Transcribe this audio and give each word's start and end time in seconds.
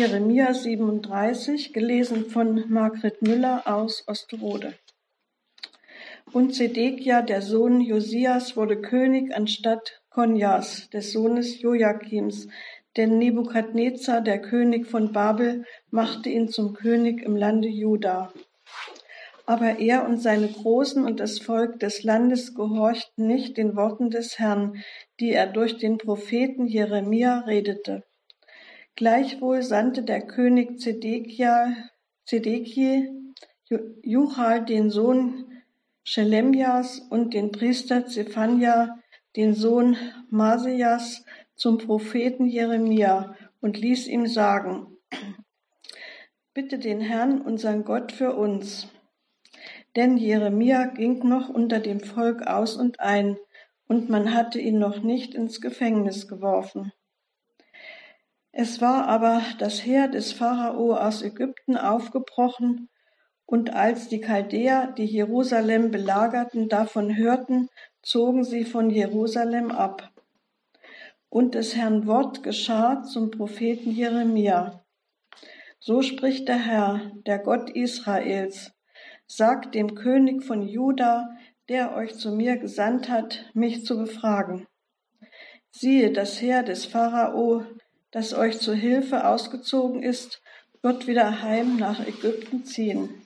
Jeremia 0.00 0.54
37, 0.54 1.74
gelesen 1.74 2.30
von 2.30 2.64
Margret 2.70 3.20
Müller 3.20 3.64
aus 3.66 4.08
Osterode. 4.08 4.72
Und 6.32 6.54
Zedekia, 6.54 7.20
der 7.20 7.42
Sohn 7.42 7.82
Josias, 7.82 8.56
wurde 8.56 8.80
König 8.80 9.36
anstatt 9.36 10.00
Konjas, 10.08 10.88
des 10.88 11.12
Sohnes 11.12 11.60
Joachims, 11.60 12.48
denn 12.96 13.18
Nebukadnezar, 13.18 14.22
der 14.22 14.40
König 14.40 14.86
von 14.86 15.12
Babel, 15.12 15.66
machte 15.90 16.30
ihn 16.30 16.48
zum 16.48 16.72
König 16.72 17.22
im 17.22 17.36
Lande 17.36 17.68
Juda. 17.68 18.32
Aber 19.44 19.80
er 19.80 20.06
und 20.06 20.16
seine 20.16 20.48
Großen 20.48 21.04
und 21.04 21.20
das 21.20 21.40
Volk 21.40 21.78
des 21.78 22.04
Landes 22.04 22.54
gehorchten 22.54 23.26
nicht 23.26 23.58
den 23.58 23.76
Worten 23.76 24.08
des 24.08 24.38
Herrn, 24.38 24.82
die 25.20 25.32
er 25.32 25.46
durch 25.46 25.76
den 25.76 25.98
Propheten 25.98 26.66
Jeremia 26.66 27.40
redete. 27.40 28.02
Gleichwohl 29.00 29.62
sandte 29.62 30.02
der 30.02 30.20
König 30.26 30.78
Zedekia, 30.78 31.74
Juchal, 34.02 34.64
den 34.66 34.90
Sohn 34.90 35.62
Schelemjas, 36.04 36.98
und 37.08 37.32
den 37.32 37.50
Priester 37.50 38.04
Zephania, 38.04 39.00
den 39.36 39.54
Sohn 39.54 39.96
Masejas, 40.28 41.24
zum 41.54 41.78
Propheten 41.78 42.44
Jeremia 42.44 43.34
und 43.62 43.78
ließ 43.78 44.06
ihm 44.06 44.26
sagen, 44.26 44.98
Bitte 46.52 46.78
den 46.78 47.00
Herrn, 47.00 47.40
unseren 47.40 47.84
Gott, 47.84 48.12
für 48.12 48.36
uns. 48.36 48.88
Denn 49.96 50.18
Jeremia 50.18 50.84
ging 50.84 51.26
noch 51.26 51.48
unter 51.48 51.80
dem 51.80 52.00
Volk 52.00 52.46
aus 52.46 52.76
und 52.76 53.00
ein, 53.00 53.38
und 53.86 54.10
man 54.10 54.34
hatte 54.34 54.60
ihn 54.60 54.78
noch 54.78 55.00
nicht 55.02 55.34
ins 55.34 55.62
Gefängnis 55.62 56.28
geworfen. 56.28 56.92
Es 58.52 58.80
war 58.80 59.06
aber 59.06 59.42
das 59.58 59.84
Heer 59.84 60.08
des 60.08 60.32
Pharao 60.32 60.94
aus 60.94 61.22
Ägypten 61.22 61.76
aufgebrochen, 61.76 62.88
und 63.50 63.74
als 63.74 64.06
die 64.06 64.20
Chaldäer, 64.20 64.94
die 64.96 65.06
Jerusalem 65.06 65.90
belagerten, 65.90 66.68
davon 66.68 67.16
hörten, 67.16 67.68
zogen 68.00 68.44
sie 68.44 68.64
von 68.64 68.90
Jerusalem 68.90 69.72
ab. 69.72 70.12
Und 71.28 71.56
des 71.56 71.74
Herrn 71.74 72.06
Wort 72.06 72.44
geschah 72.44 73.02
zum 73.02 73.32
Propheten 73.32 73.90
Jeremia. 73.90 74.84
So 75.80 76.02
spricht 76.02 76.46
der 76.46 76.58
Herr, 76.58 77.10
der 77.26 77.40
Gott 77.40 77.70
Israels, 77.70 78.72
sagt 79.26 79.74
dem 79.74 79.96
König 79.96 80.44
von 80.44 80.62
Juda, 80.62 81.30
der 81.68 81.96
euch 81.96 82.14
zu 82.14 82.30
mir 82.30 82.56
gesandt 82.56 83.08
hat, 83.08 83.50
mich 83.52 83.84
zu 83.84 83.96
befragen. 83.98 84.68
Siehe, 85.72 86.12
das 86.12 86.40
Heer 86.40 86.62
des 86.62 86.84
Pharao 86.84 87.64
das 88.10 88.34
euch 88.34 88.58
zur 88.58 88.74
Hilfe 88.74 89.26
ausgezogen 89.26 90.02
ist, 90.02 90.42
wird 90.82 91.06
wieder 91.06 91.42
heim 91.42 91.76
nach 91.76 92.06
Ägypten 92.06 92.64
ziehen. 92.64 93.22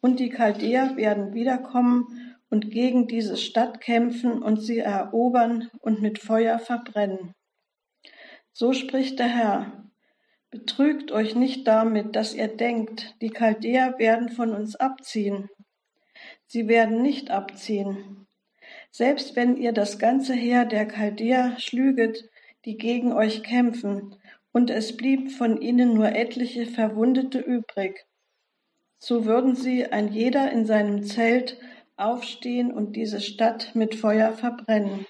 Und 0.00 0.20
die 0.20 0.28
Chaldäer 0.28 0.96
werden 0.96 1.34
wiederkommen 1.34 2.36
und 2.50 2.70
gegen 2.70 3.08
diese 3.08 3.36
Stadt 3.36 3.80
kämpfen 3.80 4.42
und 4.42 4.60
sie 4.60 4.78
erobern 4.78 5.70
und 5.80 6.00
mit 6.02 6.18
Feuer 6.18 6.58
verbrennen. 6.58 7.34
So 8.52 8.72
spricht 8.72 9.18
der 9.18 9.28
Herr. 9.28 9.84
Betrügt 10.50 11.12
euch 11.12 11.34
nicht 11.34 11.66
damit, 11.66 12.14
dass 12.14 12.34
ihr 12.34 12.48
denkt, 12.48 13.16
die 13.20 13.30
Chaldäer 13.30 13.98
werden 13.98 14.28
von 14.28 14.54
uns 14.54 14.76
abziehen. 14.76 15.50
Sie 16.46 16.68
werden 16.68 17.02
nicht 17.02 17.30
abziehen. 17.30 18.26
Selbst 18.90 19.36
wenn 19.36 19.56
ihr 19.56 19.72
das 19.72 19.98
ganze 19.98 20.34
Heer 20.34 20.64
der 20.64 20.86
Chaldäer 20.86 21.58
schlüget, 21.58 22.30
die 22.66 22.76
gegen 22.76 23.12
euch 23.12 23.42
kämpfen, 23.42 24.16
und 24.52 24.70
es 24.70 24.96
blieb 24.96 25.32
von 25.32 25.60
ihnen 25.60 25.94
nur 25.94 26.14
etliche 26.14 26.66
Verwundete 26.66 27.38
übrig. 27.38 28.06
So 28.98 29.24
würden 29.24 29.54
sie 29.54 29.86
ein 29.86 30.12
jeder 30.12 30.50
in 30.50 30.66
seinem 30.66 31.04
Zelt 31.04 31.58
aufstehen 31.96 32.72
und 32.72 32.96
diese 32.96 33.20
Stadt 33.20 33.74
mit 33.74 33.94
Feuer 33.94 34.32
verbrennen. 34.32 35.06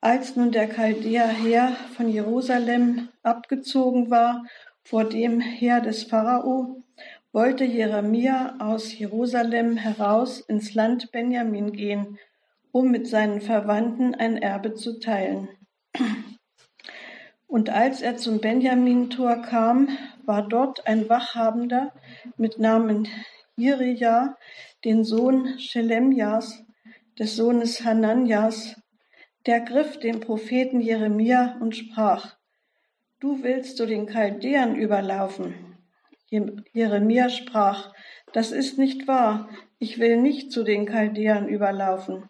Als 0.00 0.36
nun 0.36 0.52
der 0.52 0.68
Chaldäer 0.68 1.26
Heer 1.26 1.76
von 1.96 2.08
Jerusalem 2.08 3.08
abgezogen 3.22 4.10
war 4.10 4.46
vor 4.84 5.04
dem 5.04 5.40
Heer 5.40 5.80
des 5.80 6.04
Pharao, 6.04 6.82
wollte 7.32 7.64
Jeremia 7.64 8.56
aus 8.60 8.96
Jerusalem 8.96 9.76
heraus 9.76 10.40
ins 10.40 10.74
Land 10.74 11.12
Benjamin 11.12 11.72
gehen, 11.72 12.18
um 12.72 12.90
mit 12.90 13.06
seinen 13.08 13.40
Verwandten 13.40 14.14
ein 14.14 14.36
Erbe 14.36 14.74
zu 14.74 15.00
teilen. 15.00 15.48
Und 17.46 17.70
als 17.70 18.02
er 18.02 18.16
zum 18.16 18.40
Benjamin-Tor 18.40 19.42
kam, 19.42 19.88
war 20.24 20.46
dort 20.46 20.86
ein 20.86 21.08
Wachhabender 21.08 21.92
mit 22.36 22.58
Namen 22.58 23.08
Irija, 23.56 24.36
den 24.84 25.04
Sohn 25.04 25.58
Schelemjas, 25.58 26.64
des 27.18 27.36
Sohnes 27.36 27.82
Hananjas, 27.84 28.76
der 29.46 29.60
griff 29.60 29.98
den 29.98 30.20
Propheten 30.20 30.80
Jeremia 30.80 31.56
und 31.60 31.76
sprach, 31.76 32.36
Du 33.20 33.42
willst 33.42 33.78
zu 33.78 33.86
den 33.86 34.06
Chaldäern 34.06 34.76
überlaufen. 34.76 35.78
Jeremia 36.28 37.30
sprach, 37.30 37.94
das 38.34 38.52
ist 38.52 38.76
nicht 38.76 39.08
wahr, 39.08 39.48
ich 39.78 39.98
will 39.98 40.18
nicht 40.18 40.52
zu 40.52 40.64
den 40.64 40.84
Chaldäern 40.84 41.48
überlaufen. 41.48 42.28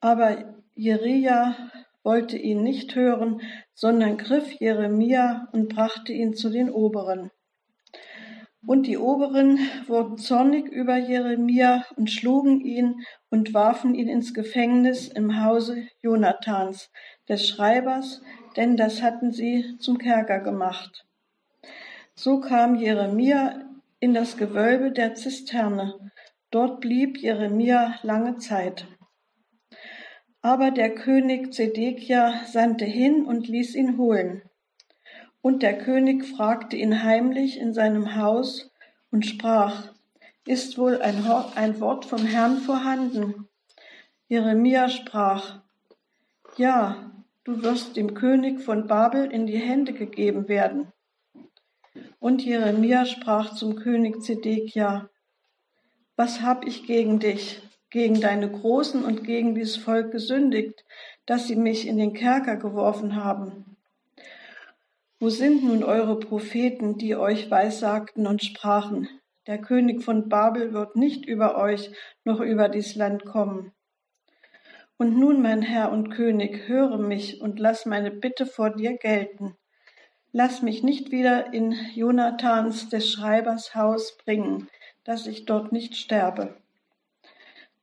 Aber 0.00 0.56
Jeremia 0.74 1.54
wollte 2.04 2.38
ihn 2.38 2.62
nicht 2.62 2.94
hören, 2.94 3.40
sondern 3.74 4.16
griff 4.16 4.52
Jeremia 4.52 5.48
und 5.52 5.74
brachte 5.74 6.12
ihn 6.12 6.34
zu 6.34 6.50
den 6.50 6.70
Oberen. 6.70 7.32
Und 8.66 8.86
die 8.86 8.96
Oberen 8.96 9.58
wurden 9.88 10.16
zornig 10.16 10.68
über 10.68 10.96
Jeremia 10.96 11.84
und 11.96 12.10
schlugen 12.10 12.60
ihn 12.60 13.04
und 13.28 13.52
warfen 13.52 13.94
ihn 13.94 14.08
ins 14.08 14.32
Gefängnis 14.32 15.08
im 15.08 15.44
Hause 15.44 15.86
Jonathans, 16.00 16.90
des 17.28 17.46
Schreibers, 17.46 18.22
denn 18.56 18.76
das 18.76 19.02
hatten 19.02 19.32
sie 19.32 19.76
zum 19.78 19.98
Kerker 19.98 20.40
gemacht. 20.40 21.06
So 22.14 22.40
kam 22.40 22.76
Jeremia 22.76 23.64
in 23.98 24.14
das 24.14 24.36
Gewölbe 24.36 24.92
der 24.92 25.14
Zisterne. 25.14 26.12
Dort 26.50 26.80
blieb 26.80 27.18
Jeremia 27.18 27.96
lange 28.02 28.36
Zeit. 28.36 28.86
Aber 30.44 30.70
der 30.70 30.94
König 30.94 31.54
Zedekia 31.54 32.44
sandte 32.44 32.84
hin 32.84 33.24
und 33.24 33.48
ließ 33.48 33.74
ihn 33.74 33.96
holen. 33.96 34.42
Und 35.40 35.62
der 35.62 35.78
König 35.78 36.26
fragte 36.26 36.76
ihn 36.76 37.02
heimlich 37.02 37.58
in 37.58 37.72
seinem 37.72 38.14
Haus 38.16 38.70
und 39.10 39.24
sprach, 39.24 39.90
ist 40.46 40.76
wohl 40.76 41.00
ein, 41.00 41.24
ein 41.54 41.80
Wort 41.80 42.04
vom 42.04 42.26
Herrn 42.26 42.58
vorhanden? 42.58 43.48
Jeremia 44.28 44.90
sprach, 44.90 45.62
ja, 46.58 47.10
du 47.44 47.62
wirst 47.62 47.96
dem 47.96 48.12
König 48.12 48.60
von 48.60 48.86
Babel 48.86 49.32
in 49.32 49.46
die 49.46 49.56
Hände 49.56 49.94
gegeben 49.94 50.46
werden. 50.46 50.92
Und 52.20 52.44
Jeremia 52.44 53.06
sprach 53.06 53.54
zum 53.54 53.76
König 53.76 54.22
Zedekia, 54.22 55.08
was 56.16 56.42
hab 56.42 56.66
ich 56.66 56.86
gegen 56.86 57.18
dich, 57.18 57.62
gegen 57.94 58.20
deine 58.20 58.50
Großen 58.50 59.04
und 59.04 59.22
gegen 59.22 59.54
dieses 59.54 59.76
Volk 59.76 60.10
gesündigt, 60.10 60.84
dass 61.26 61.46
sie 61.46 61.54
mich 61.54 61.86
in 61.86 61.96
den 61.96 62.12
Kerker 62.12 62.56
geworfen 62.56 63.14
haben. 63.14 63.76
Wo 65.20 65.28
sind 65.28 65.62
nun 65.62 65.84
eure 65.84 66.18
Propheten, 66.18 66.98
die 66.98 67.14
euch 67.14 67.52
weissagten 67.52 68.26
und 68.26 68.42
sprachen, 68.42 69.08
der 69.46 69.58
König 69.58 70.02
von 70.02 70.28
Babel 70.28 70.72
wird 70.72 70.96
nicht 70.96 71.24
über 71.24 71.56
euch 71.56 71.92
noch 72.24 72.40
über 72.40 72.68
dies 72.68 72.96
Land 72.96 73.24
kommen. 73.26 73.70
Und 74.96 75.16
nun, 75.16 75.40
mein 75.40 75.62
Herr 75.62 75.92
und 75.92 76.10
König, 76.10 76.66
höre 76.66 76.98
mich 76.98 77.40
und 77.40 77.60
lass 77.60 77.86
meine 77.86 78.10
Bitte 78.10 78.44
vor 78.44 78.70
dir 78.70 78.96
gelten. 78.96 79.54
Lass 80.32 80.62
mich 80.62 80.82
nicht 80.82 81.12
wieder 81.12 81.54
in 81.54 81.76
Jonathans 81.94 82.88
des 82.88 83.08
Schreibers 83.12 83.76
Haus 83.76 84.18
bringen, 84.18 84.68
dass 85.04 85.28
ich 85.28 85.44
dort 85.44 85.70
nicht 85.70 85.94
sterbe. 85.94 86.56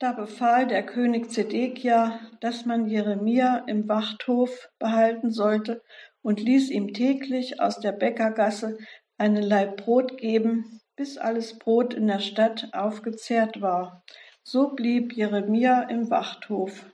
Da 0.00 0.12
befahl 0.12 0.68
der 0.68 0.86
König 0.86 1.28
Zedekia, 1.32 2.20
dass 2.40 2.64
man 2.64 2.86
Jeremia 2.86 3.64
im 3.66 3.88
Wachthof 3.88 4.68
behalten 4.78 5.32
sollte 5.32 5.82
und 6.22 6.40
ließ 6.40 6.70
ihm 6.70 6.94
täglich 6.94 7.60
aus 7.60 7.80
der 7.80 7.90
Bäckergasse 7.90 8.78
einen 9.16 9.42
Laib 9.42 9.78
Brot 9.78 10.16
geben, 10.16 10.80
bis 10.94 11.18
alles 11.18 11.58
Brot 11.58 11.94
in 11.94 12.06
der 12.06 12.20
Stadt 12.20 12.68
aufgezehrt 12.72 13.60
war. 13.60 14.04
So 14.44 14.74
blieb 14.76 15.14
Jeremia 15.14 15.82
im 15.82 16.10
Wachthof. 16.10 16.86